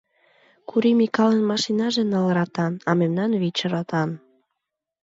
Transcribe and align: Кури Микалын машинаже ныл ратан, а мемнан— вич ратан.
Кури 0.69 0.91
Микалын 0.99 1.41
машинаже 1.51 2.03
ныл 2.11 2.27
ратан, 2.37 2.73
а 2.89 2.91
мемнан— 2.99 3.31
вич 3.41 3.57
ратан. 3.73 4.09